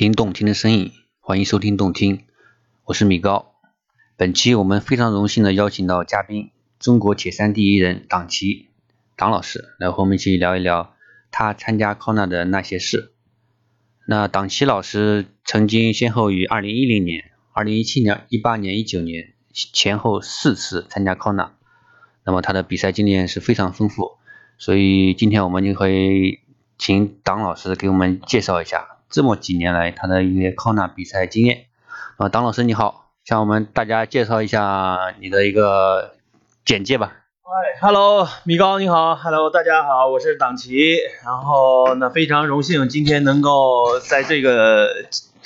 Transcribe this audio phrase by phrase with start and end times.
[0.00, 2.24] 听动听的声音，欢迎收听动听，
[2.84, 3.56] 我是米高。
[4.16, 8.70] 本期我们非常荣幸的邀请到嘉宾，中国铁三第一人党旗
[9.14, 10.94] 党老师来和我们一起聊一聊
[11.30, 13.12] 他参加 Kona 的那些事。
[14.06, 21.50] 那党旗老师曾经先后于2010年、2017年、18年、19年前后四次参加 Kona，
[22.24, 24.12] 那么他的比赛经验是非常丰富，
[24.56, 26.40] 所以今天我们就会
[26.78, 28.96] 请党老师给我们介绍一下。
[29.10, 31.66] 这么几年来，他的一些 Kona 比赛经验。
[32.16, 36.14] 啊，党老师你好，向我们大家介绍一下你的一个
[36.64, 37.12] 简介吧。
[37.42, 40.96] 哎，Hello，米高你好，Hello，大家好，我是党旗。
[41.24, 44.88] 然后呢，非常荣幸今天能够在这个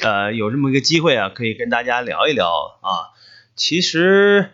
[0.03, 3.17] 呃有这么一个机会啊，可以跟大家聊一聊啊。
[3.57, 4.51] 其实。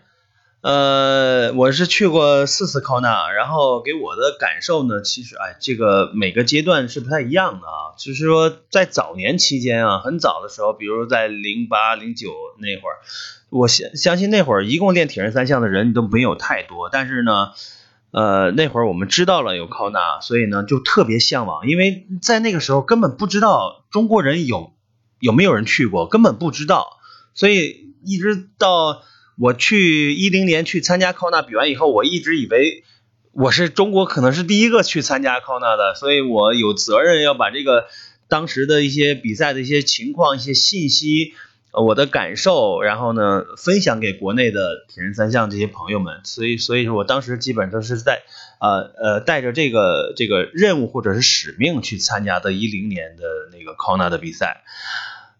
[0.62, 7.96] 呃，我是去过四次 Kona，然后给我的感受呢，其实哎，这个每个阶段是不太一样的啊。
[7.96, 13.00] 就是说，在早年期间啊，很早的时候，比如在零八、零九那会儿，
[13.48, 17.52] 我相相信那会儿一共练铁人三项的人都没有太多，但是呢，
[18.10, 24.74] 呃，那会儿我们知道了有 Kona，所以呢就特别向往，因为在那个时候根本不知道中国人有
[25.20, 26.98] 有没有人去过，根本不知道，
[27.32, 29.00] 所以一直到。
[29.40, 32.84] 我去一零年去参加康纳比完以后，我一直以为
[33.32, 37.86] 我是中国可能是第一个去参加康纳的，所以我有责任要把这个
[38.28, 41.32] 当时的一些比赛的一些情况、一些信息、
[41.72, 46.20] 我的感受，然后呢分享给国内的铁人三项这些朋友们。
[46.24, 48.20] 所以，所以说我当时基本上是在
[48.60, 53.22] 呃呃带着这个这个任务或者是使命去参加的一零年的
[53.58, 54.64] 那个康纳的比赛，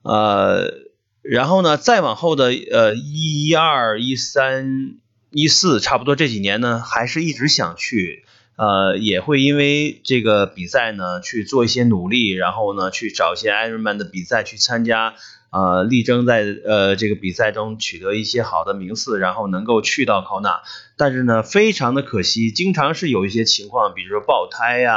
[0.04, 0.88] 呃。
[1.30, 4.96] 然后呢，再往后的呃一二一三
[5.30, 8.24] 一四，差不多这几年呢，还是一直想去，
[8.56, 15.14] 呃，也会因为这个比赛呢去做一些努力，然后呢去找一些 Ironman 的比赛去参加，
[15.52, 20.62] 呃，力争在呃这个比赛中取得一些好的名次，然后能够去到 Kona。
[20.96, 24.96] 但是呢，非常的可惜，经常是有一些情况，比如说爆胎呀。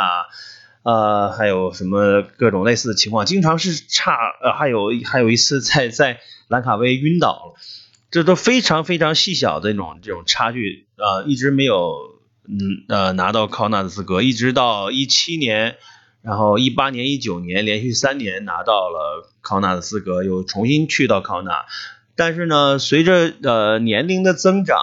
[0.83, 7.53] 呃，还有什么各种类似的情况，经常是差，呃，还有还有一次在在兰卡威晕倒了，
[8.11, 11.93] 这都非常非常细小的这种这种差距，呃，一直没有，
[12.49, 15.77] 嗯呃拿到考纳的资格，一直到一七年，
[16.21, 21.65] 然后一八年、一九年连续三年拿到了考纳的资格，又重新去到考纳，
[22.17, 24.77] 但是呢，随着呃年龄的增长，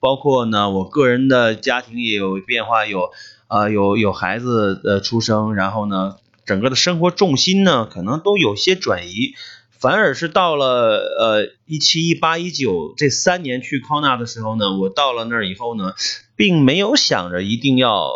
[0.00, 3.10] 包括呢我个人的家庭也有变化，有。
[3.52, 9.34] 啊，有有孩子的出生，然后呢，整个的生活重心呢，可能都有些转移，
[9.78, 15.92] 反而是到了呃一七一八一九这三年去康纳的时候呢，我到了那儿以后呢，
[16.34, 18.08] 并没有想着一定要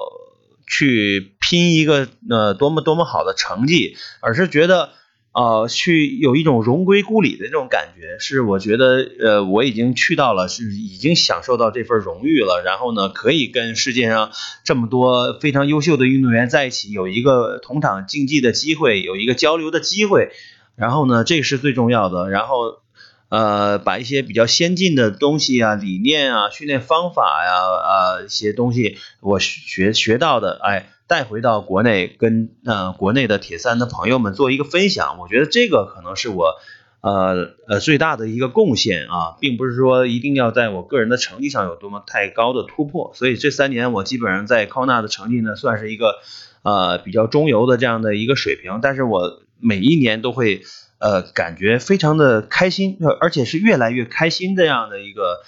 [0.66, 4.88] 去拼一个呃多么多么好的成绩，而是觉得。
[5.36, 12.62] 呃，去有一种荣归故里的这种感觉，是我觉得，呃，我已经去到了，是已经享受到这份荣誉了。
[12.64, 14.30] 然后呢，可以跟世界上
[14.64, 20.30] 这么多非常优秀的运动员在一起，有一个同场竞技的机会，有一个交流的机会。
[20.74, 22.30] 然后呢，这是最重要的。
[22.30, 22.78] 然后，
[23.28, 30.92] 呃，把一些比较先进的东西啊、理念啊、训练方法呀、啊一些东西，我学学到的，哎。
[31.06, 36.56] 带回到国内，跟呃国内的铁三的朋友们做一个分享，我觉得这个可能是我
[37.00, 43.12] 呃呃最大的一个贡献啊，并不是说一定要在我个人的成绩上有多么太高的突破。
[43.14, 46.16] 所以这三年我基本上在康纳的成绩呢，算是一个
[46.62, 48.80] 呃比较中游的这样的一个水平。
[48.82, 50.62] 但是我每一年都会
[50.98, 55.42] 呃感觉非常的开心，而且是越来越开心这样的一个。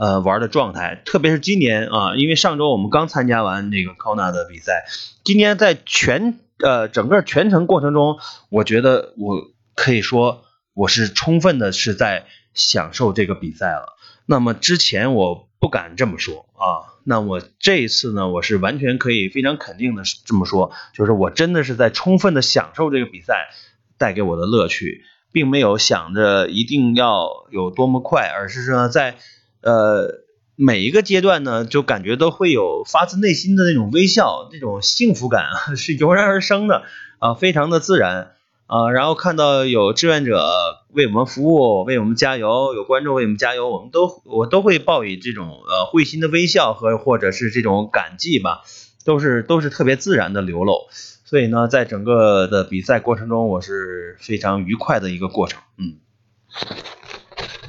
[0.00, 4.86] 呃，玩的状态，特别是今年啊，因为上周我们刚参加完那个 Kona 的比赛，
[5.24, 8.18] 今年在全呃整个全程过程中，
[8.48, 12.24] 我觉得我可以说我是充分的是在
[12.54, 13.98] 享受这个比赛了。
[14.24, 23.50] 那么之前我不敢这么说啊，那我这一次呢，我是完全可以非常肯定的这么说，就是我真的是在充分的享受这个比赛
[23.98, 29.16] 带给我的乐趣，并没有想着一定要有多么快，而是说在。
[29.62, 30.22] 呃，
[30.56, 35.44] 每一个阶段呢，就感觉都会有发自内心的那种微笑，那种幸福感，
[35.76, 36.82] 是油然而生的
[37.18, 38.32] 啊，非常的自然
[38.66, 38.90] 啊。
[38.90, 40.42] 然后看到有志愿者
[40.88, 48.62] 为我们服务，为我们加油，有观众为我们加油，我们都我都会报以这种呃会心的微笑和或者是这种感激吧，
[49.04, 50.88] 都是都是特别自然的流露。
[51.24, 55.98] 所以呢，在整个的比赛过程中，我是非常愉快的一个过程，嗯。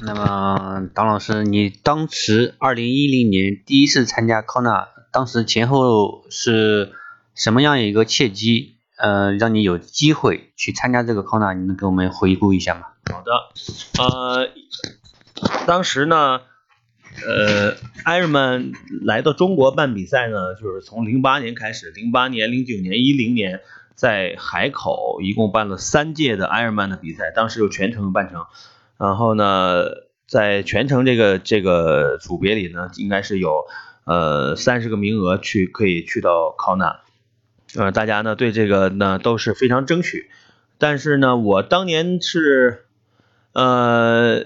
[0.04, 6.92] 那么，党老师，你当时二零一零年第一次参加 Kona，当时前后是
[7.36, 8.76] 什么样一个契机？
[8.98, 12.82] 呃，让你有机会去参加这个 Kona，你能给我们回顾一下吗？
[13.12, 13.32] 好的，
[14.02, 14.48] 呃，
[15.66, 16.40] 当时呢，
[17.24, 18.72] 呃，Ironman
[19.04, 23.60] 来到中国办比赛呢，就是从零八年开始，零八年、零九年、一零年
[23.94, 28.46] 在海口一共办了三届的 Ironman 的比赛，当时有全程办成，
[29.02, 29.84] 然后呢，
[30.28, 33.64] 在全程这个这个组别里呢，应该是有
[34.04, 37.00] 呃三十个名额去可以去到考纳
[37.76, 40.30] 呃，大家呢对这个呢都是非常争取，
[40.78, 42.86] 但是呢，我当年是。
[43.54, 44.44] 呃，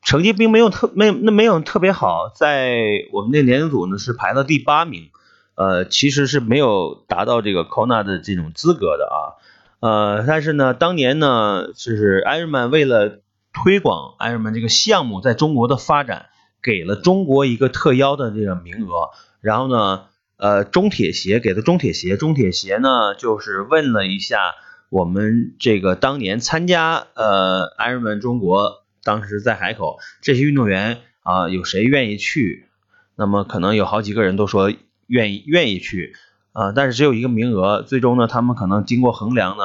[0.00, 2.72] 成绩并没有特没那没有特别好，在
[3.12, 5.10] 我们那年龄组呢是排到第八名，
[5.56, 9.36] 呃，其实是没有达到这个 Kona 的这种资格的啊，
[9.80, 13.20] 呃，但是呢，当年呢，就是 Ironman 为了
[13.52, 16.26] 推广 Ironman 这个项目在中国的发展，
[16.62, 19.10] 给了中国一个特邀的这个名额，
[19.40, 20.04] 然后呢，
[20.36, 24.54] 呃，中铁协给的中铁协，中铁协呢就是问了一下。
[24.88, 32.66] 我们这个当年参加呃 Ironman 中国，当时在海口，这些运动员啊，有谁愿意去？
[33.14, 34.72] 那么可能有好几个人都说
[35.06, 36.16] 愿意愿意去
[36.50, 37.82] 啊，但是只有一个名额。
[37.82, 39.62] 最终呢，他们可能经过衡量呢，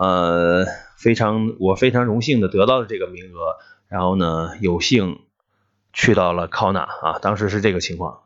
[0.00, 0.64] 呃，
[0.96, 5.18] 非常我非常荣幸的得到了这个名额，然后呢，有幸
[5.92, 8.20] 去到了 Kona 啊，当时是这个情况。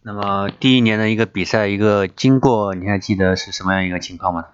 [0.00, 4.46] 那么第一年的一个比赛一个经过，你还记得是什么样一个情况吗？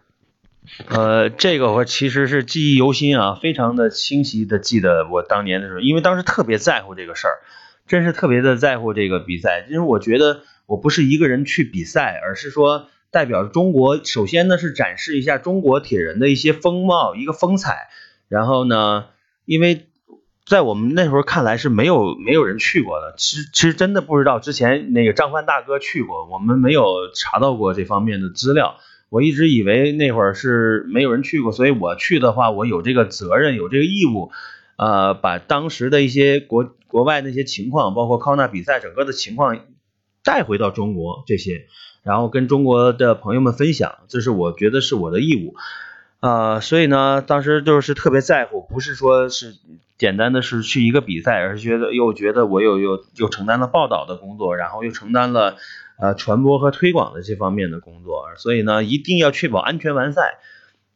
[0.88, 7.38] 呃，这个我其实是记忆犹新啊，非常的清晰的记得我当年的时候，因为当时特别在乎这个事儿，
[7.86, 17.86] 真是特别的在乎这个比赛，因为我觉得我不是一个人去比赛，而是说代表中国，首先呢是展示一下中国铁人的一些风貌，一个风采，
[18.28, 19.04] 然后呢，
[19.44, 19.86] 因为
[20.44, 28.78] 在我们那时候看来是没有没有人去过的，其实其实真的不知道之前那个张帆大哥去过，我们没有查到过这方面的资料。
[29.10, 34.32] 我一直以为那会儿是没有人去过，所以我去的话，我有这个责任，有这个义务，
[34.74, 39.60] 呃，把当时的一些国国外那些情况，包括康纳比赛整个的情况
[40.24, 41.66] 带回到中国这些，
[42.02, 45.54] 然后跟中国的朋友们分享，这是我觉得是我的义务，
[46.20, 49.54] 呃，所以呢，当时就是特别在乎，不是说是
[49.98, 55.56] 简单的是去一个比赛，而是觉得又觉得我有有又承担了报道的工作，然后又承担了。
[55.96, 60.40] 呃，传播和推广的这方面的工作，所以呢，一定要确保安全完赛。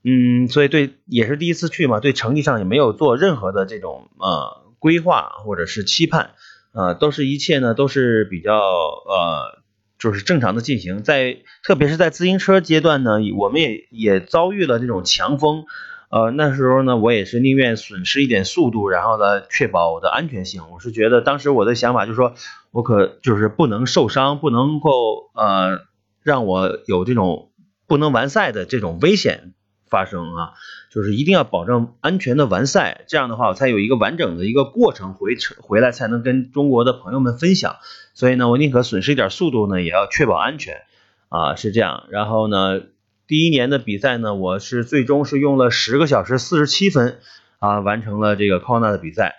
[0.02, 6.30] 嗯，所以对，也是第一次去嘛，对成绩上也没有做任何的这种呃规划或者是期盼，
[6.72, 9.62] 呃，都是一切呢都是比较呃，
[9.98, 11.02] 就是正常的进行。
[11.02, 15.64] 在特别是在自行车阶段呢，我们也也遭遇了这种强风。
[16.10, 20.62] 呃，那时候呢，我也是宁愿损失一点速度，然后呢，确保我的安全性。
[20.72, 22.32] 我是觉得当时我的想法就是说，
[22.70, 25.80] 我可就是不能受伤，不能够呃
[26.22, 27.50] 让我有这种
[27.86, 29.52] 不能完赛的这种危险
[29.90, 30.52] 发生啊，
[30.90, 37.76] 就是一定要保证安全的完赛，这样的话我才有一个完整的一个过程回程回来才能跟中国的朋友们分享。
[38.14, 40.82] 所以呢，我宁可损失一点速度呢，也要确保安全
[41.28, 42.04] 啊，是这样。
[42.10, 42.82] 然后呢。
[43.30, 47.18] 第一年的比赛呢，我是最终是用了十个小时四十七分
[47.58, 49.36] 啊，完成了这个 Kona 的比赛。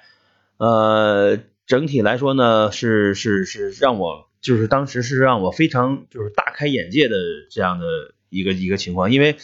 [0.57, 7.15] 呃，整体来说呢，是是是让我就是当时是让我非常就是大开眼界的
[7.49, 7.87] 这样的
[8.29, 9.37] 一个一个情况，因为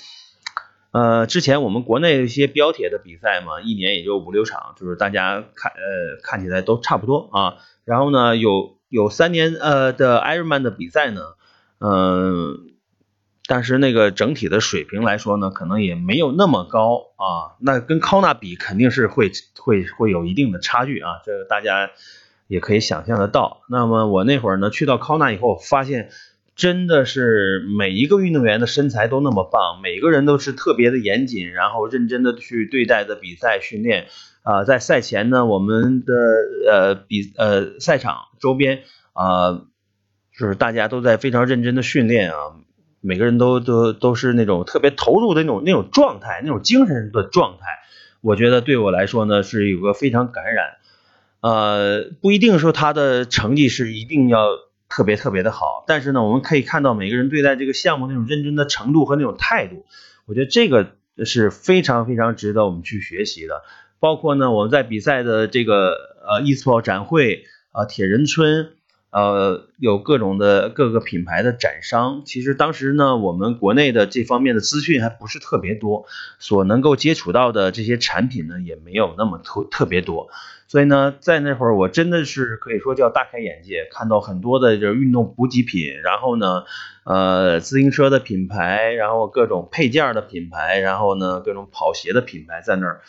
[0.96, 7.58] 呃之前我们国内一些标铁的比赛嘛，一年也就五六场，就是大家看呃看起来都差不多啊。
[7.84, 11.22] 然后呢，有有三年呃的 Ironman 的比赛呢，
[11.80, 12.72] 嗯。
[13.48, 17.54] 但是那个整体的水平来说呢，可能也没有那么高啊。
[17.62, 21.92] 那跟康纳比肯定是会会会有一定的差距啊，这个大家
[22.48, 23.62] 也可以想象得到。
[23.70, 26.10] 那么我那会儿呢去到康纳以后，发现
[26.56, 34.08] 真的是每一个运动员的身材都那么棒，每个人都是特别的严谨，然后认真的去对待的比赛训练
[34.44, 34.64] 啊。
[34.64, 36.14] 在赛前呢，我们的
[36.72, 39.64] 呃比呃赛场周边啊，
[40.38, 42.38] 就是大家都在非常认真的训练啊。
[43.02, 47.68] 每个人都都都是那种特别投入的那种那种状态，那种精神的状态，
[48.22, 50.78] 我觉得对我来说呢是有个非常感染。
[51.42, 54.48] 呃，不一定说他的成绩是一定要
[54.96, 59.86] 特别特别的好，但是呢，我们可以看到每个人对待这个项目那种认真的程度和那种态度，
[60.26, 60.94] 我觉得这个
[61.26, 63.62] 是非常非常值得我们去学习的。
[64.00, 68.70] 包括呢，我们在比赛的这个呃 e-sport 展会啊，铁人村。
[69.12, 72.24] 呃，有各种的各个品牌的展商。
[72.26, 76.06] 其实当时呢，我们国内的这方面的资讯还不是特别多，
[76.38, 80.28] 所能够接触到的这些产品呢，也没有那么特特别多。
[80.68, 86.64] 所以呢，在那会儿我真的是可以说叫大开眼界，看到很多的这运动补给品，然后呢，
[87.04, 93.02] 呃，自行车的品牌，然后各种配件的品牌，然后呢，各种跑鞋的品牌在那儿。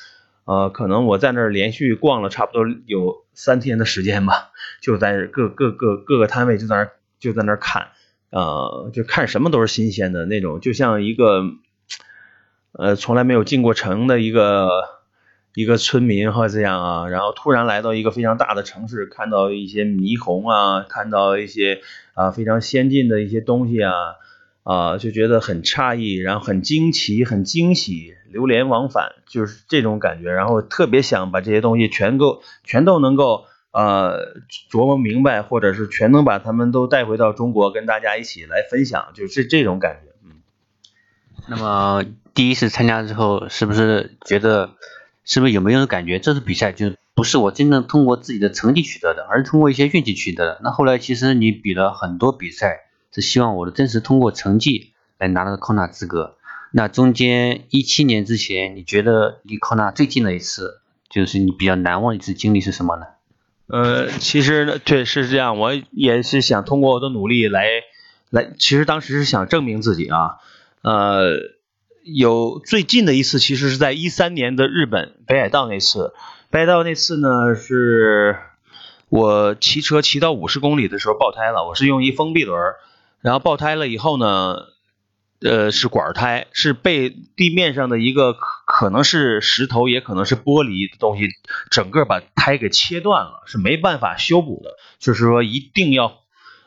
[0.44, 7.88] 呃，可能我在那儿连续逛了差不多有三天的时间吧，就在各各各各个摊位就在那就在那儿看，
[8.30, 11.42] 呃，就看什么都是新鲜的那种，就像一个
[12.70, 14.68] 呃从来没有进过城的一个
[15.56, 21.80] 一个村民或者这样啊，然后突然来到一个非常大的城市，看到一些霓虹啊，看到一些
[22.14, 23.92] 啊非常先进的一些东西啊。
[24.68, 30.32] 啊，就觉得很诧异，然后很惊奇，很惊喜，流连忘返，就是这种感觉。
[30.32, 34.34] 然后特别想把这些东西全够，全都能够呃
[34.72, 40.10] 琢磨明白，或者是全能把他们都带回到中国，跟大家一起来分享，就是这种感觉。
[40.24, 40.42] 嗯。
[41.46, 44.70] 那么第一次参加之后，是不是觉得，
[45.26, 50.60] 是不是有没有感觉，这次比赛就不是我真正通过自己的成绩取得的，而是通过一些运气取得的？
[50.64, 52.84] 那后来其实你比了很多比赛。
[53.12, 56.36] 是希望我的真实通过成绩来拿到考纳资格。
[56.70, 63.06] 那中间一七年之前，你觉得离考纳最近的一次，就是你比较难忘一次经历是什么呢？
[63.68, 67.66] 呃，其实对是这样，我也是想通过我的努力来
[68.28, 70.32] 来，其实当时是想证明自己啊。
[70.82, 71.38] 呃，
[72.06, 76.14] 有最近的一次，其实是在一三年的日本北海道那次。
[76.50, 78.38] 北海道那次呢，是
[79.08, 82.56] 我骑车骑到五十公里的时候爆胎了，我是用一封闭轮。
[83.20, 84.56] 然后爆胎了以后呢，
[85.40, 91.26] 呃，是管胎，是被地面上的一个可能是石头，也可能是玻璃的东西，
[91.72, 94.76] 整个把胎给切断了，是没办法修补的。
[95.00, 96.20] 就是说一定要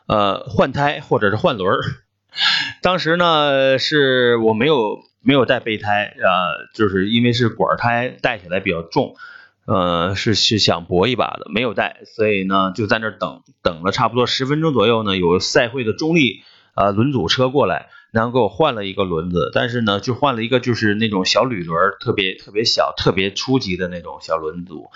[0.04, 1.78] 呃换胎或者是换轮。
[2.82, 9.16] 当时呢是我没有没有带备胎啊，就是因为是管胎带起来比较重，
[9.64, 16.42] 呃是是想搏一把的，没有带，所以呢就在那等等了差不多十分钟左右呢，有赛会的中立。
[16.72, 24.88] 啊，轮组车过来，然后给我换了一个轮子，但是呢，就换了一个就是那种小铝轮，特别特别小、特别初级的那种小轮组。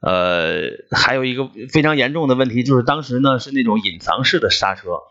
[0.00, 5.02] 呃，还有一个非常严重的问题就是当时呢是那种隐藏式的刹车，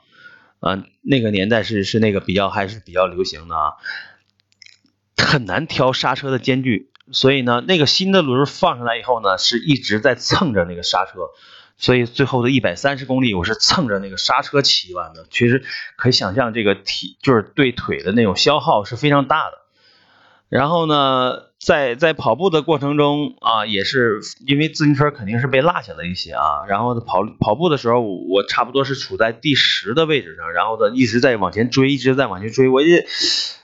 [0.59, 3.73] 啊，那个年代是是那个比较还是比较流行的啊，
[5.21, 11.11] 很难调刹车的间距，所以呢，那个新的轮放上来以后呢，是一直在蹭着那个刹车。
[11.77, 15.25] 所以最后的一百三十公里，我是蹭着那个刹车骑完的。
[15.31, 15.63] 其实
[15.95, 19.57] 可以想象，这个体就是对腿的那种消耗是非常大的。
[20.47, 26.67] 然后呢，在在跑步的过程中啊，也是因为自行车肯定是被落下了一些啊。
[26.67, 32.69] 然后跑跑步的时候，我差不多是处在第十的位置上，然后呢一直在往前追，一直在往前追。
[32.69, 33.07] 我也。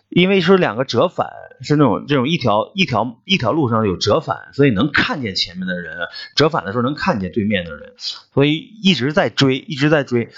[0.10, 1.28] 因为是两个折返，
[1.62, 5.98] 是那种这种一条一条一条路上有折返，所以能看见前面的人，
[6.36, 10.30] 折返的时候能看见对面的人，所以一直在追，一直在追，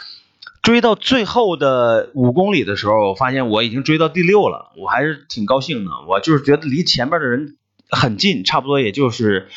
[0.64, 7.58] 追到最后的五公里的时候，我发现我已经追到第六了，我还是挺高兴的，我就是觉得离前面的人
[7.92, 9.48] 很近，差不多也就是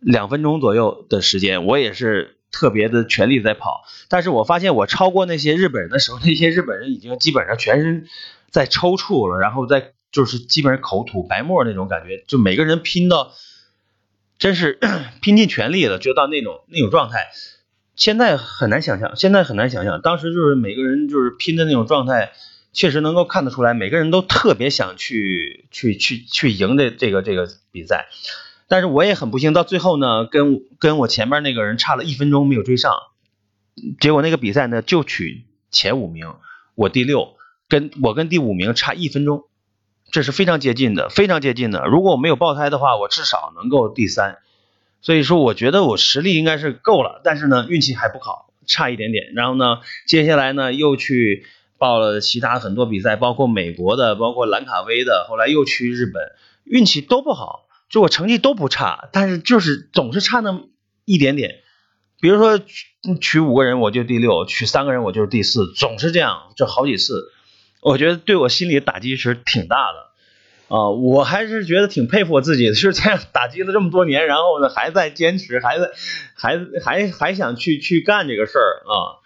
[0.00, 8.06] 两分钟左右的时间，我也是特别的全力在跑，但是我发现我超过那些日本人的时候，那些日本人已经基本上全身。
[8.54, 13.32] 在抽搐了，然后再就是基本上口吐白沫那种感觉，就每个人拼到，
[14.38, 14.78] 真是
[15.20, 17.32] 拼尽全力了，就到那种那种状态。
[17.96, 22.30] 现在很难想象，现在很难想象，当时就是每个人就是拼的那种状态，
[22.72, 28.06] 确实能够看得出来，每个人都特别想去去去去赢的这个这个比赛。
[28.68, 32.92] 但是我也很不幸，到最后呢，跟跟我前面那个人差了一分钟没有追上，
[33.98, 35.42] 结果那个比赛呢就取
[35.72, 36.34] 前五名，
[36.76, 37.33] 我第六。
[37.68, 39.44] 跟我跟第五名差一分钟，
[40.10, 41.84] 这是非常接近的，非常接近的。
[41.86, 44.38] 如果我没有爆胎的话，我至少能够第三。
[45.00, 49.32] 所以说，我觉得我实力应该是够了，但是呢，运气还不好，差一点点。
[49.34, 51.44] 然后呢，接下来呢，又去
[51.76, 56.32] 报了其他很多比赛，包括美国的，包括兰卡威的，后来又去日本，
[56.64, 60.68] 运气都不好，就我成绩都不差，但是就是总是差那么
[61.04, 61.56] 一点点。
[62.18, 62.58] 比如说
[63.20, 67.30] 取五个人我就第六，取三个人我就是第四，总是这样，就好几次。
[67.84, 75.90] 我觉得对我心里打击是挺大的，啊，我还是觉得挺佩服我自己的，是这样 打击了这么多年，然后呢还在坚持，还在，
[76.34, 79.20] 还还还想去去干这个事儿啊，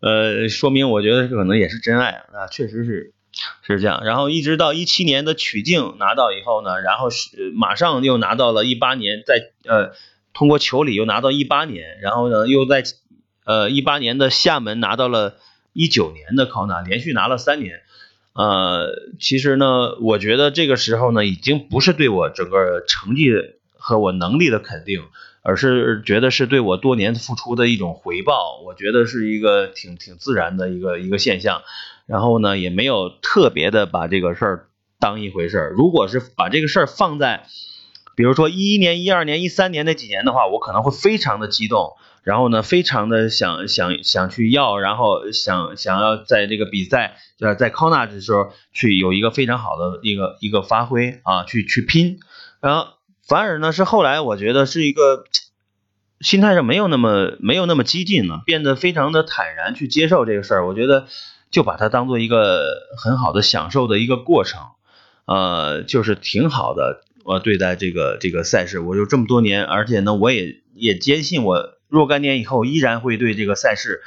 [0.00, 3.14] 呃，说明我觉得可能也是真爱啊，确实是
[3.62, 4.04] 是这样。
[4.04, 9.92] 然后一直到一七年的曲靖拿到以后呢，然后是马上又拿到了一八年，在呃
[10.34, 12.84] 通过球里又拿到一八年，然后呢又在
[13.46, 15.36] 呃一八年的厦门拿到了
[15.72, 17.80] 一九年的考纳，连续拿了三年。
[18.34, 18.88] 呃，
[19.20, 23.30] 其实呢，我觉得这个时候呢，已经不是对我整个成绩
[23.76, 25.04] 和我能力的肯定，
[25.42, 28.60] 而是觉得是对我多年付出的一种回报。
[28.64, 31.62] 我觉得是一个挺挺自然的一个一个现象。
[32.06, 34.66] 然后呢，也没有特别的把这个事儿
[34.98, 35.70] 当一回事儿。
[35.70, 37.46] 如果是把这个事儿放在，
[38.16, 41.92] 比如说一一年、一二年、一三年那几年的话，我可能会非常的激动。
[42.24, 52.20] 然后呢，非常的想想想去要，然后想想要在这个比赛，就是在康纳的时候去有一个非常好的一个一个发挥啊，去去拼。
[52.62, 52.86] 然后
[53.28, 55.24] 反而呢是后来我觉得是一个
[56.20, 60.66] 心态上没有那么没有那么激进了，变得非常的坦然去接受这个事儿。
[60.66, 61.06] 我觉得
[61.50, 62.64] 就把它当做一个
[62.96, 64.62] 很好的享受的一个过程，
[65.26, 67.04] 呃，就是挺好的。
[67.22, 71.74] 我对待这个这个赛事，我就这么多年，而且呢，我也也坚信我。
[71.94, 74.02] 若干年以后，依然会对这个赛事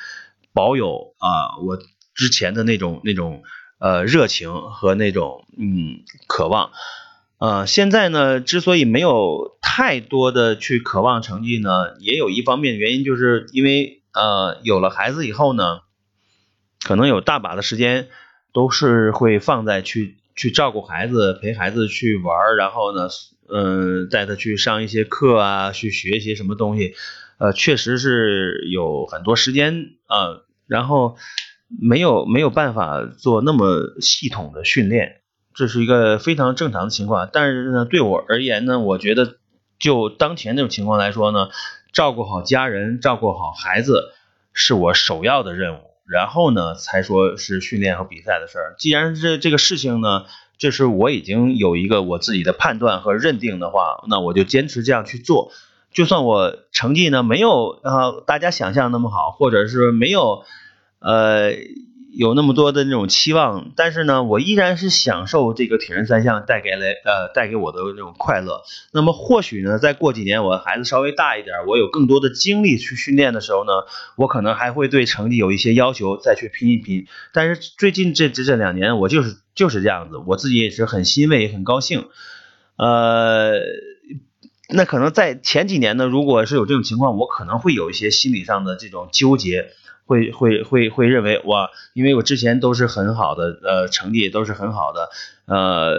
[0.51, 1.79] 保有啊我
[2.13, 3.43] 之前的那种那种
[3.79, 6.71] 呃热情和那种嗯渴望。
[7.37, 15.79] 呃，现在呢，之所以没有太多的去渴望成绩呢，也有一方面原因，就是因为呃有了孩子以后呢，
[16.83, 18.09] 可能有大把的时间
[18.51, 23.07] 都是会放在去去照顾孩子、陪孩子去玩，然后呢，
[23.47, 26.95] 嗯，带他去上一些课啊，去学一些什么东西。
[27.37, 31.17] 呃，确实是有很多时间啊，然后
[31.67, 35.21] 没有没有办法做那么系统的训练，
[35.53, 37.29] 这是一个非常正常的情况。
[37.31, 39.37] 但是呢，对我而言呢，我觉得
[39.77, 41.49] 就当前这种情况来说呢，
[41.93, 44.13] 照顾好家人，照顾好孩子
[44.53, 48.75] 是我首要的任务，然后呢，才说是训练和比赛的事儿。
[48.79, 50.25] 既然这这个事情呢，
[50.57, 55.51] 这是我已经有一个我自己的判断和认定的话，那我就坚持这样去做。
[55.97, 60.43] 就算我成绩呢没有呃大家想象那么好，或者是没有
[60.99, 61.53] 呃
[62.15, 68.61] 有那么多的那种期望，但是呢，我依然是享受这个铁人三项带给来呃带给我的这种快乐。
[68.91, 73.71] 那么或许呢，再过几年我孩子稍微大一点，我有更多的精力去训练的时候呢，
[74.17, 77.07] 我可能还会对成绩有一些要求，再去拼一拼。
[77.33, 82.05] 但是最近这这这两年，我就是就是这样子，我自己也是很欣慰，也很高兴，
[82.75, 83.53] 呃。
[84.69, 89.71] 那可能在前几年呢，如果是有这种情况，我可能会有一些心理上的这种纠结，
[90.05, 95.09] 会会会会认为哇，因为我之前都是很好的，呃，成绩都是很好的，
[95.45, 95.95] 呃，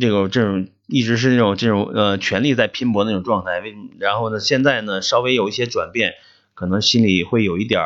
[0.00, 6.14] 这种这种一直是那种这种呃全力在拼搏那种状态，为然后呢，现在呢稍微有一些转变，
[6.54, 7.82] 可能心里会有一点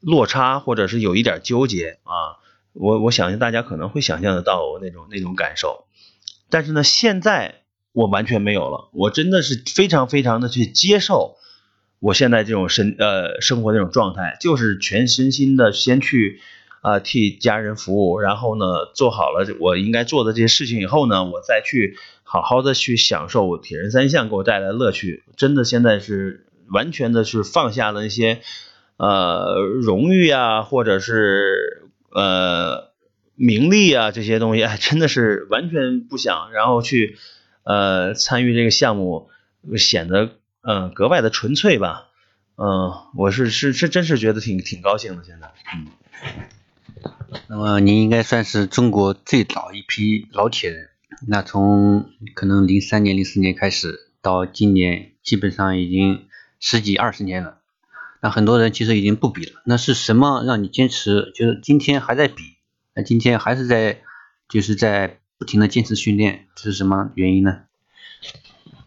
[0.00, 2.36] 落差，或者是有一点纠结啊，
[2.74, 5.86] 我我相信大家可能会想象得到那种那种感受，
[6.50, 7.63] 但是呢，现在。
[7.94, 11.36] 我完全没有了，我真的是非常非常的去接受
[12.00, 16.40] 我现在这种身呃生活这种状态，就是全身心的先去
[16.80, 25.22] 啊替家人服务，然后呢做好了我应该做的这些事情以后呢，我再去好好的去享受铁人三项给我带来的乐趣。
[25.36, 28.40] 真的现在是完全的是放下了那些
[28.96, 32.90] 呃荣誉啊，或者是呃
[33.36, 37.16] 名利啊这些东西，真的是完全不想，然后去。
[37.64, 39.30] 呃，参与这个项目
[39.78, 42.08] 显得嗯格外的纯粹吧，
[42.56, 45.86] 嗯，我是是是真是觉得挺挺高兴的现在，嗯。
[47.48, 50.90] 那么您应该算是中国最早一批老铁人，
[51.26, 56.26] 那从可能零三年零四年开始到今年，基本上已经
[56.60, 57.60] 十几二十年了。
[58.20, 61.32] 那很多人其实已经不比了，那是什么让你坚持？
[61.34, 62.42] 就是今天还在比，
[62.94, 64.02] 那今天还是在
[64.50, 65.20] 就是在。
[65.44, 67.64] 不停的坚持训练，这是什么原因呢？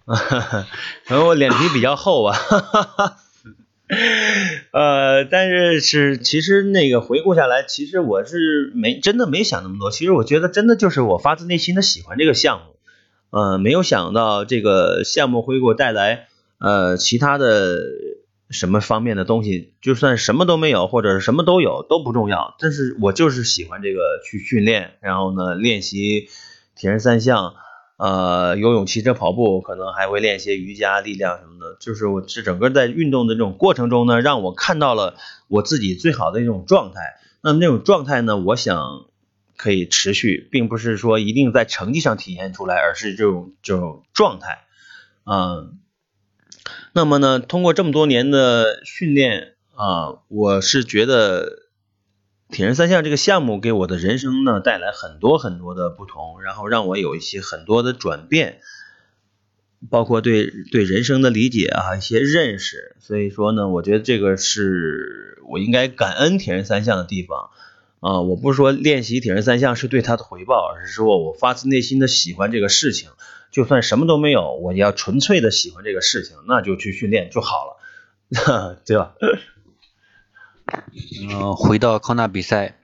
[1.05, 2.33] 可能我脸皮比较厚吧。
[4.73, 9.91] 呃，但是是其实那个回顾下来，其实我是没真的没想那么多。
[9.91, 12.75] 其实我觉得真的就是我发自内心的喜欢这个项目。
[13.29, 16.25] 呃，没有想到这个项目会给我带来
[16.57, 17.83] 呃其他的。
[18.49, 22.55] 什么方面的东西，就算什么都没有，或者什么都有都不重要。
[22.59, 26.29] 但是我就是喜欢这个去训练，然后呢练习
[26.77, 27.55] 铁人三项，
[27.97, 31.77] 呃游泳、骑车、跑步，可能还会练一些瑜伽、力量什么的。
[31.79, 35.15] 就是我是整个在运动的这种过程中呢，让我看到了
[35.47, 37.19] 我自己最好的一种状态。
[37.41, 39.05] 那么那种状态呢，我想
[39.55, 44.65] 可以持续，并不是说一定在成绩上体现出来，而是这种这种状态，
[45.25, 45.79] 嗯。
[46.91, 51.66] 那么呢，通过这么多年的训练啊，我是觉得
[52.49, 58.59] 铁人三项这个项目给我的人生呢带来很多很多的不同，然后让我有一些很多的转变。
[59.91, 62.95] 包括对对人生的理解啊，一些认识。
[62.99, 67.51] 所以说呢，我觉得这个是我应该感恩铁人三项的地方
[67.99, 68.21] 啊。
[68.21, 73.11] 我不是说练习铁人三项是对他的回报，而是说我发自内心的喜欢这个事情。
[73.51, 77.77] 就算什么都没有，我要纯粹的喜欢这个事情，那就去训练就好
[78.33, 79.13] 了， 对吧？
[81.29, 82.75] 嗯，回到康纳比赛，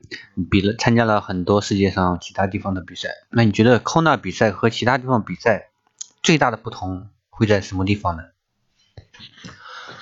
[0.50, 3.10] 比了参加了很多世界上其他地方的比赛。
[3.30, 5.70] 那你觉得康纳比赛和其他地方比赛
[6.22, 8.24] 最大的不同会在什么地方呢？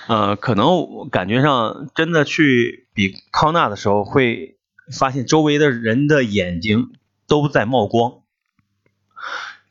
[0.07, 4.57] 呃，可能我感觉上真的去比康纳的时候，会
[4.91, 6.93] 发现周围的人的眼睛
[7.27, 8.21] 都在冒光，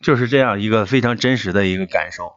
[0.01, 2.35] 就是这样一个非常真实的一个感受。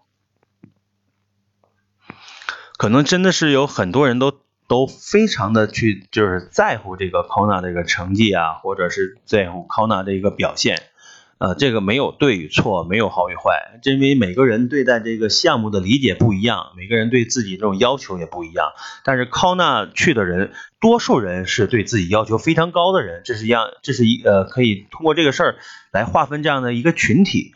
[2.78, 4.44] 可能真的是有很多人都。
[4.68, 10.82] 都非常的去就是在乎这个 Kona 的一个成绩啊，或者是在乎 Kona 的一个表现，
[11.38, 18.72] 呃，这个没有对与错，没有好与坏，这因为每个人对待这个项目的理解不一样，每个人对自己这种要求也不一样。
[19.04, 25.56] 但是 Kona 去的人，多数人是对自己要求非常高的人，这是一样，这是一呃可以通过这个事儿
[25.92, 27.54] 来划分这样的一个群体。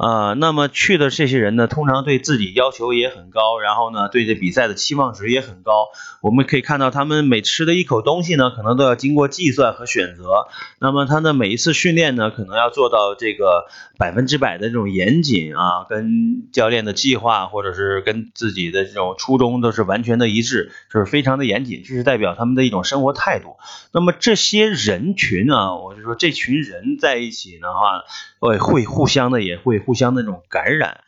[0.00, 5.88] 啊，那么去的这些人呢，通常对自己要求也很高，然后呢，对这比赛的期望值也很高。
[6.22, 10.46] 我们可以看到，他们每吃的一口东西呢，可能都要经过计算和选择。
[10.78, 13.66] 那么他的每一次训练呢，可能要做到这个
[13.98, 21.82] 百分之百的这种严谨啊，跟教练的计划或者是跟自己的这种初衷都是完全的一致，就是非常的严谨。
[21.86, 23.56] 这是代表他们的一种生活态度。
[23.92, 28.04] 那么这些人群啊，我就说这群人在一起的话，
[28.38, 29.78] 会会互相的也会。
[29.90, 31.00] 互相那种感染，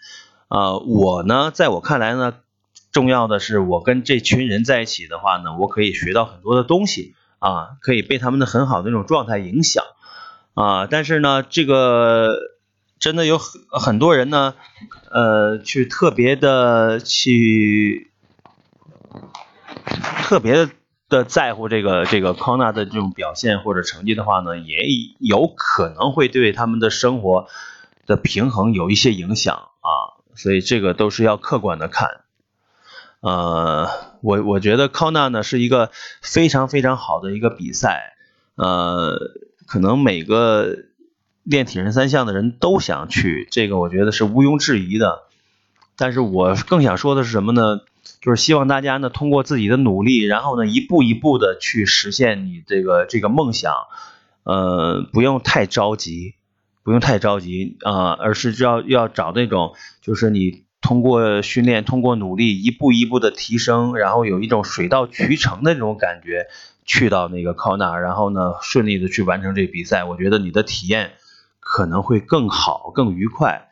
[0.48, 2.34] 啊，我呢，在我看来呢，
[2.90, 9.84] 重要的是我跟这群人在一起的话呢，我可以学到很多的东西啊，可以被他们的很好的那种状态影响
[10.54, 10.88] 啊。
[10.88, 12.36] 但是呢，这个
[12.98, 14.54] 真的有很很多人呢，
[15.12, 18.10] 呃，去特别的去
[20.24, 20.68] 特别
[21.08, 24.88] 的在乎这个这个康纳的这种表现或者成绩的话呢，也
[25.20, 27.46] 有可能会对他们的生活。
[28.06, 32.22] 的平衡有一些影响啊，所以这个都是要客观的看。
[33.20, 33.88] 呃，
[34.20, 38.14] 我我觉得康纳呢是一个非常非常好的一个比赛，
[38.56, 39.16] 呃，
[39.66, 40.76] 可能每个
[41.44, 45.22] 练铁人三项的人都想去，这个我觉得是毋庸置疑的。
[45.96, 47.80] 但是我更想说的是什么呢？
[48.20, 53.72] 就是希望大家呢通过自己的努力，然后呢一步一步的去实现你这个这个梦想，
[54.42, 56.34] 呃，不用太着急。
[56.82, 66.46] 不用太着急啊，而是要要找那种，就是你通过训练、通过努力，一步一步的提升，然后有一种水到渠成的这种感觉，
[66.84, 70.04] 去到那个靠那，然后呢，顺利的去完成这比赛。
[70.04, 71.12] 我觉得你的体验
[71.60, 73.68] 可能会更好、更愉快。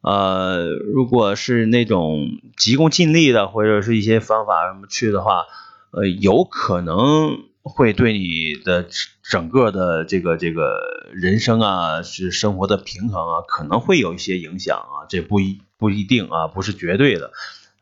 [0.00, 5.44] 呃，如果是那种急功近利的，或者是一些方法什么去的话，
[5.92, 7.47] 呃，有可能。
[7.68, 8.88] 会对你的
[9.22, 17.32] 整个的这个这个人生啊，是生活的平衡啊，可能会有一些影响啊，这不一不一定啊，不是绝对的。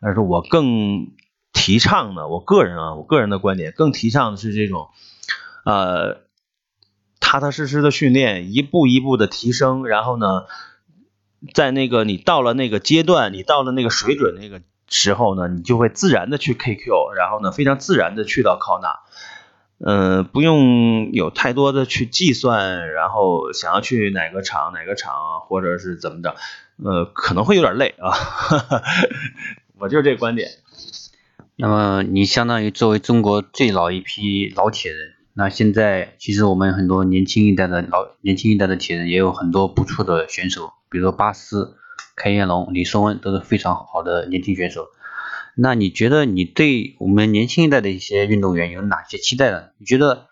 [0.00, 1.12] 但是我更
[1.52, 4.88] 提倡的，我个人啊，我个人的观点，更提倡的是这种，
[5.64, 6.18] 呃，
[7.18, 10.44] 踏踏实实的训练，一步一步的提升，然后呢，
[11.54, 19.00] 在那个你到了那个阶段，你到了那个水准那个时候呢，你就会自然的去 KQ，然后呢，非常自然的去到考纳。
[19.78, 26.34] 嗯，不用有太多的去计算，然后想要去哪个厂哪个厂，或者是怎么着，
[26.82, 28.12] 呃，可能会有点累啊。
[29.78, 30.48] 我就是这观点。
[31.56, 41.76] 那么你相当于作为中国最老一批老铁人，那现在其实我们很多年轻一代的老年轻一代的铁人也有很多不错的选手，比如说巴斯、
[42.14, 44.86] 开彦龙、李松恩都是非常好的年轻选手。
[45.58, 49.70] 那你觉得你对我们年轻一代的一些运动员有哪些期待呢？
[49.78, 50.26] 你觉得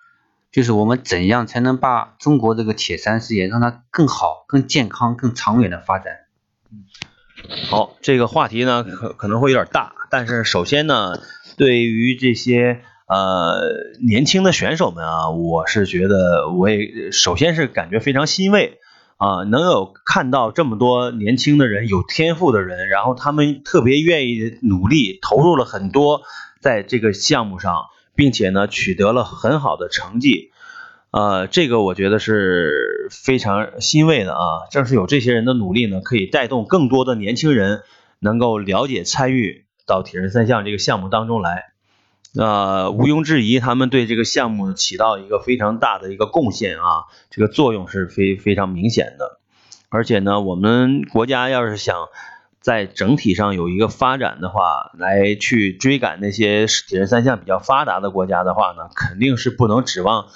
[0.52, 6.18] 就是我们怎样才能把中国这个铁三事业让它更好、更健康、更长远的发展？
[7.70, 11.18] 好，这个话题呢可可能会有点大，但是首先呢，
[11.56, 13.62] 对于这些呃
[14.06, 18.78] 年轻的选手们啊，我是觉得我也首先是感觉非常欣慰。
[19.16, 26.22] 啊，能有看到这么多年轻的人，有天赋的人，然后他们特别愿意努力，投入了很多
[26.60, 30.50] 在这个项目上，并且呢取得了很好的成绩，
[31.10, 34.66] 呃，这个我觉得是非常欣慰的啊。
[34.70, 37.82] 正是有这些人的努力呢，可以带动更多的年轻人
[38.18, 41.73] 能够了解、参与到铁人三项这个项目当中来。
[42.36, 49.38] 呃，毋庸置疑，他们对这个项目起到一个非常大的一个贡献啊，这个作用是非非常明显的。
[49.88, 52.08] 而且呢，我们国家要是想
[52.60, 60.26] 在整体上有一个发展的话，来去追赶那些铁人三项比较发达的国家的话呢，肯定是不能指望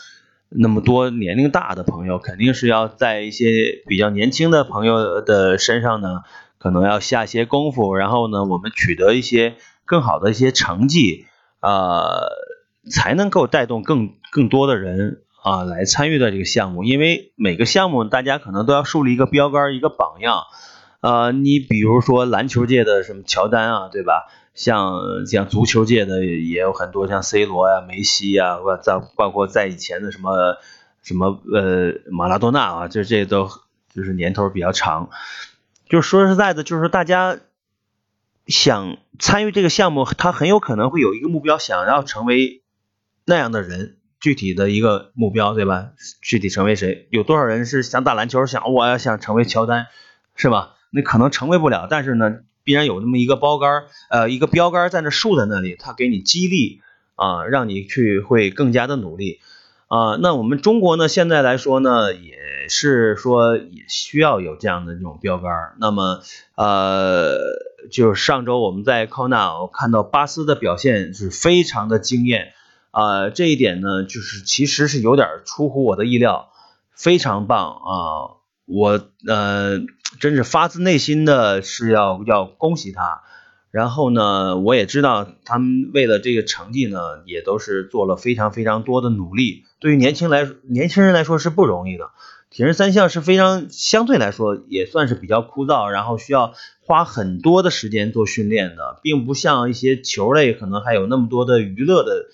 [0.51, 6.21] 那么多年龄大的朋友，肯定是要在一些比较年轻的朋友的身上呢，
[6.59, 11.27] 可能要下些功夫，然后呢，我们取得一些更好的一些成绩，
[11.61, 12.29] 呃，
[12.91, 15.23] 才能够带动更更多的人。
[15.41, 20.43] 啊，来参与到这个项目，因为每个项目大家可能都要树立一个标杆，一个榜样。
[21.01, 24.27] 呃，你比如说篮球界的什么乔丹啊，对吧？
[24.53, 30.59] 像像足球界的也有很多，像 C 罗呀、梅西呀，在包括在以前的什么
[31.03, 33.49] 什么呃马拉多纳啊，这这都
[33.95, 35.09] 就是年头比较长。
[35.89, 37.39] 就说实在的，就是大家
[38.49, 42.63] 想参与这个项目，他很有可能会有一个目标，想要成为
[43.25, 43.95] 那样的人。
[44.21, 45.91] 具体的一个目标，对吧？
[46.21, 47.07] 具体成为谁？
[47.13, 49.87] 有多少人是想打篮球，想我要想成为乔丹，
[50.35, 50.75] 是吧？
[50.91, 56.81] 那可能成为不了，但是呢，必然有那么一个标杆，呃，一个标杆在那竖在那里，他给你激励
[57.15, 59.39] 啊，让你去会更加的努力
[59.87, 60.17] 啊。
[60.21, 65.53] 那我们中国呢，现在来说呢，也是说也需要有这样的这种标杆。
[65.79, 66.23] 那么，
[66.57, 67.39] 呃，
[67.91, 72.53] 就是上周我们在康纳看到巴斯的表现是非常的惊艳。
[72.91, 76.51] 啊，这一点呢，就是其实是有点出乎我的意料，
[76.95, 78.41] 非常棒啊！
[78.65, 79.79] 我呃，
[80.21, 83.23] 真是发自内心的是要要恭喜他。
[83.71, 89.65] 然后呢，我也知道他们为了这个成绩呢，也都是做了非常非常多的努力。
[89.79, 92.11] 对于年轻来年轻人来说是不容易的，
[92.51, 96.55] 铁人三项是非常相对来说也算是比较枯燥，然后需要
[96.89, 102.27] 花很多的时间做训练的，并不像一些球类可能还有那么多的娱乐的。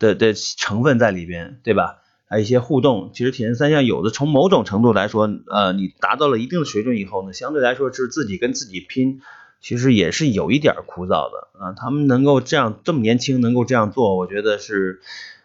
[0.00, 1.98] 的的成分在里边，对吧？
[2.24, 3.10] 还有一些互动。
[3.12, 9.20] 其实铁人三项有的从某种程度来说，呃，你达到了一定的水准以后呢，相对来说是自己跟自己拼，
[9.60, 11.74] 其实也是有一点枯燥的啊。
[11.76, 15.02] 他们能够这样这么年轻能够这样做，我觉得是，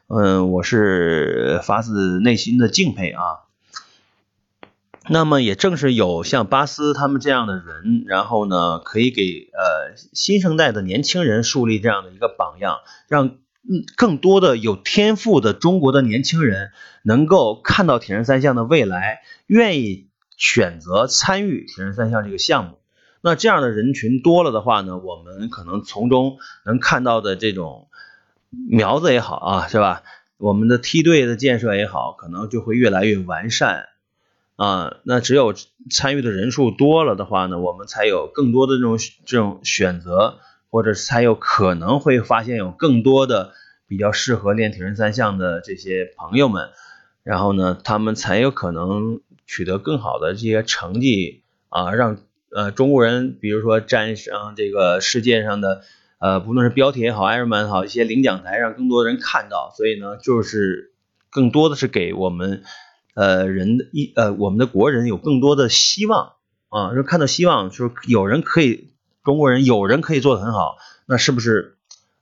[0.07, 3.43] 嗯，我是发自内心的敬佩啊。
[5.09, 13.37] 那么也正是有像巴斯他们这样的人，然后呢，可以给呃新生代的年轻人树立这样的一个榜样，让。
[13.95, 16.69] 更多的有天赋的中国的年轻人
[17.01, 22.77] 能够看到铁人三项的未来，愿意选择参与铁人三项这个项目。
[23.21, 27.87] 那这样的人群多了的话呢，我们可能从中能看到的这种
[28.69, 30.03] 苗子也好啊，是吧？
[30.37, 33.87] 我们的梯队的建设也好，可能就会越来越完善
[34.55, 34.97] 啊。
[35.03, 35.53] 那只有
[35.89, 40.39] 参与的人数多了的话呢，我们才有更多的这种这种选择。
[40.71, 43.53] 或者才有可能会发现有更多的
[43.87, 46.67] 比较适合练铁人三项的这些朋友们，
[47.23, 52.17] 然后呢，他们才有可能取得更好的这些成绩啊，让
[52.53, 55.83] 呃中国人，比如说站上这个世界上的
[56.19, 59.71] 呃，不论是标铁也好，艾尔曼也好，一些领奖台，让更多人看到。
[59.77, 60.91] 所以呢，就是
[61.29, 62.63] 更多的是给我们
[63.15, 66.33] 呃人的一呃我们的国人有更多的希望
[66.69, 68.91] 啊，就看到希望，就是有人可以。
[69.23, 71.77] 中国人有人可以做的很好，那是不是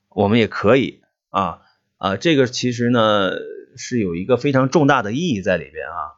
[0.08, 1.02] 我们也可以
[1.32, 1.60] 啊
[1.98, 2.16] 啊？
[2.16, 3.32] 这个其实呢
[3.76, 6.16] 是有一个非常重大的意义在里边啊。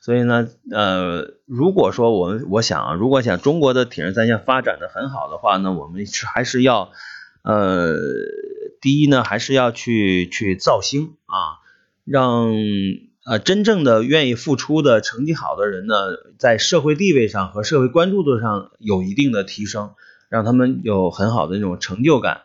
[0.00, 6.90] 所以呢，呃，如果说我们我想，如果想中国的铁人三项发展的很好的话，那我们是还是要
[7.44, 7.94] 呃，
[8.80, 11.62] 第一呢，还是要去去造星啊，
[12.04, 12.52] 让
[13.28, 15.94] 呃真正的愿意付出的成绩好的人呢，
[16.38, 19.90] 在社会地位上和社会关注度上有一定的提升。
[20.30, 22.42] 让他们有很好的那种成就感，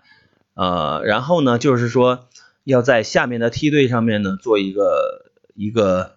[0.54, 2.30] 呃，然后呢，就是说
[2.64, 6.14] 要在下面的梯队上面呢做一个一个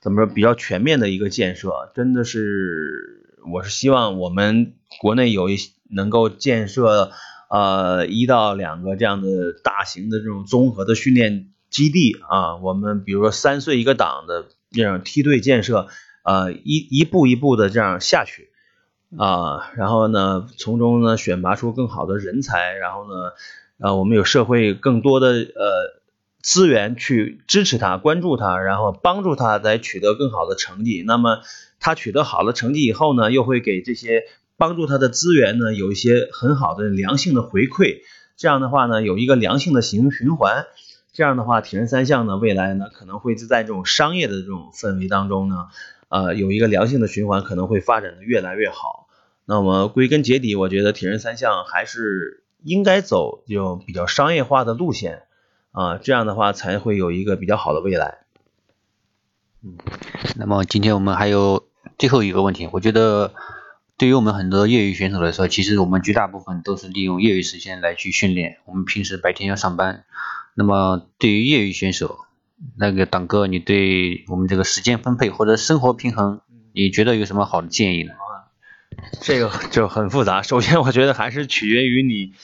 [0.00, 5.58] 怎么说比较全面的一个建设，真的是我是希望我们国内有一
[5.90, 7.10] 能够建设
[7.50, 15.86] 呃一到两个这样的大型的这种综合的训练基地啊，我们比如说三岁一个档的这样梯队建设，
[16.24, 18.50] 呃一一步一步的这样下去。
[19.18, 23.32] 啊，然后呢，从中呢选拔出更好的人才，然后呢，
[23.80, 26.00] 啊，我们有社会更多的呃
[26.42, 31.02] 资源去支持他、关注他，然后帮助他来取得更好的成绩。
[31.04, 31.40] 那么
[31.80, 34.22] 他取得好的成绩以后呢，又会给这些
[34.56, 38.02] 帮助他的资源呢有一些很好的良性的回馈。
[38.36, 40.66] 这样的话呢，有一个良性的循循环。
[41.12, 45.68] 这样的话，铁人三项呢，未来呢可能会在这种商业的这种氛围当中呢。
[46.08, 49.06] 呃，有一个良性的循环，可能会发展的越来越好。
[49.44, 55.22] 那么归根结底，我觉得铁人三项还是应该走这种比较商业化的路线
[55.70, 58.18] 啊，这样的话才会有一个比较好的未来。
[59.62, 59.78] 嗯，
[60.34, 61.64] 那么今天我们还有
[61.96, 63.32] 最后一个问题，我觉得
[63.96, 68.58] 对于我们很多业余选手来说，其实我们绝大部分都是利用业余时间来去训练。
[68.64, 70.04] 我们平时白天要上班，
[70.60, 72.18] 那么对于业余选手，
[72.76, 76.42] 那个党哥，你对我们这个时间分配或者生活平衡，
[76.74, 78.12] 你觉得有什么好的建议呢？
[79.22, 80.42] 这个就很复杂。
[80.44, 82.34] 首先，我觉得还是取决于你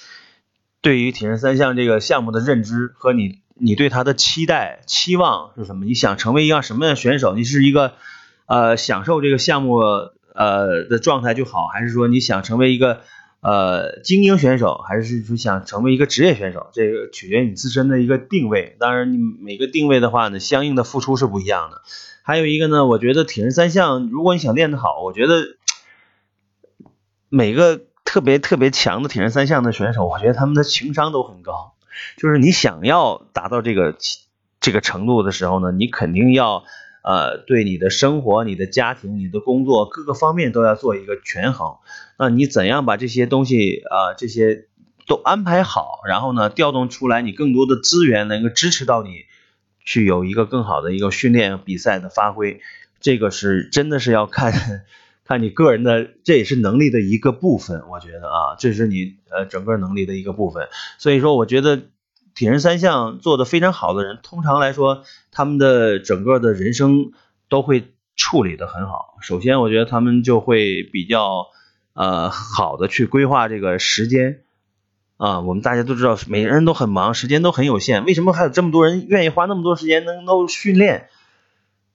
[0.80, 5.84] 对于铁人三项这个项目的认知和你你对他的期待期望是什么？
[5.84, 7.34] 你想成为一个什么样的选手？
[7.34, 7.96] 你是一个
[8.46, 9.76] 呃享受这个项目。
[10.38, 13.00] 呃的状态就好，还是说你想成为一个
[13.46, 16.66] 呃精英选手，还是说想成为一个职业选手？
[16.72, 18.74] 这个取决于你自身的一个定位。
[18.80, 21.82] 当然，你每个定位的话呢，相应的付出是不一样的。
[22.24, 25.44] 还有一个呢，我觉得铁人三项，如果你想练得好，我觉得
[27.28, 31.74] 每个特别特别强的铁人三项的选手，我觉得他们的情商都很高。
[32.16, 33.96] 就是你想要达到这个
[34.60, 36.64] 这个程度的时候呢，你肯定要。
[37.06, 41.76] 呃，对你的生活、你的家庭、你的工作各个方面都要做一个权衡。
[42.18, 44.66] 那你怎样把这些东西啊，这些
[45.06, 49.20] 都安排好，然后呢，调动出来你更多的资源，能够支持到你
[49.84, 52.60] 去有一个更好的一个训练比赛的发挥。
[52.98, 54.52] 这个是真的是要看
[55.24, 57.84] 看你个人的，这也是能力的一个部分。
[57.88, 60.66] 我觉得啊，这是你呃整个能力的一个部分。
[60.98, 61.82] 所以说，我觉得。
[62.36, 67.12] 铁人三项做的非常好的人，通常来说，他们的整个的人生
[67.48, 69.16] 都会处理的很好。
[69.22, 71.46] 首先，我觉得他们就会比较
[71.94, 74.42] 呃好的去规划这个时间
[75.16, 75.40] 啊。
[75.40, 78.04] 我们大家都知道，每个人都很忙，时间都很有限。
[78.04, 81.08] 为什么还有这么多人愿意花那么多时间能够训练，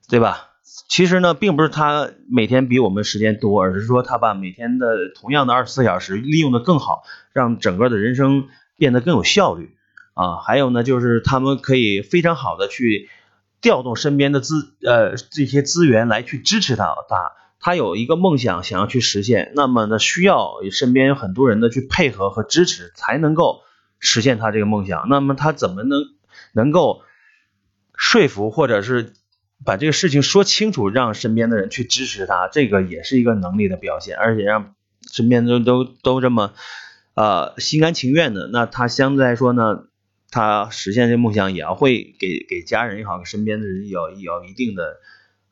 [0.09, 0.47] 对吧？
[0.89, 9.75] 其实呢，并不是他每天比我们时间多，而是说他把每天的同样的二十四小时利用的更好，让整个的人生变得更有效率。
[10.21, 13.09] 啊，还有呢，就是他们可以非常好的去
[13.59, 23.61] 调动身边的资呃这些资源来去支持他，他他有一个梦想想要去实现，那么呢需要身边有很多人的去配合和支持才能够
[23.99, 25.09] 实现他这个梦想。
[25.09, 25.99] 那么他怎么能
[26.53, 27.01] 能够
[27.95, 29.13] 说服或者是
[29.65, 34.75] 把这个事情说清楚，让身边的人去支持他，这个也是一个能力的表现，而且让
[35.11, 36.53] 身边都都都这么
[37.15, 39.85] 呃心甘情愿的，那他相对来说呢？
[40.31, 44.97] 他实现这梦想也要会给给家人也好，身边的人有有一定的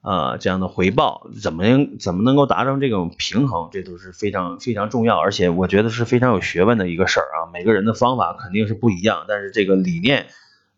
[0.02, 7.52] 呃这样的回报，怎么样怎么能够达成这种平衡，这都是非常非常重要，而且我觉得是非常有学问的一个事儿啊。
[7.52, 10.28] 每个人的方法肯定是不一样，但是这个理念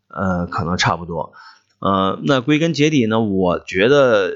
[0.07, 1.33] 呃可能差不多。
[1.79, 4.33] 呃，那归根结底呢，我觉得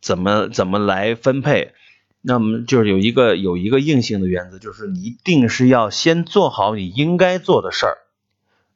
[0.00, 1.72] 怎么怎么来分配？
[2.26, 7.98] 那么就是有一个有一个硬性的原则，就是你一定是要先做好你应该做的事儿，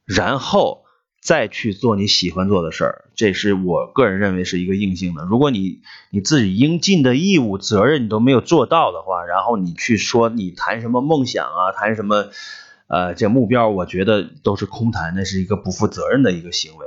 [0.05, 0.83] 然后
[1.19, 3.05] 再去做你喜欢做的事儿。
[3.15, 5.25] 这是我个人认为是一个硬性的。
[5.25, 5.81] 如果你
[6.11, 12.27] 你自己应尽的义务责任你都没有做到的话，然后你去说你谈什么梦想啊，谈什么
[12.85, 16.85] 呃这目标，我觉得都是空谈，那是一个不负责任的一个行为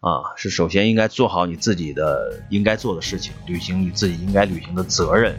[0.00, 0.34] 啊。
[0.36, 5.38] 是首先应该做好你自己的应该做的事情，履行你自己应该履行的责任。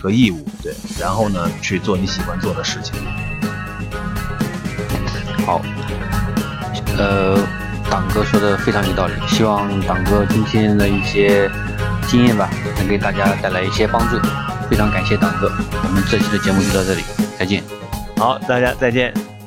[0.00, 2.94] 和义务，对，然后呢，去做你喜欢做的事情。
[5.44, 5.60] 好，
[6.96, 7.38] 呃，
[7.90, 11.50] 党哥说的非常有道理，希望党哥今天的一些
[12.06, 14.18] 经验吧，能给大家带来一些帮助。
[14.70, 15.50] 非常感谢党哥，
[15.82, 17.02] 我们这期的节目就到这里，
[17.38, 17.64] 再见。
[18.16, 19.37] 好，大家再见。